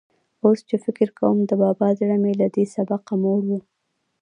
[0.45, 3.51] اوس چې فکر کوم، د بابا زړه مې له دې سبقه موړ و.